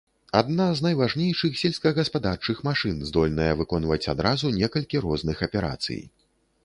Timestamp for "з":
0.77-0.85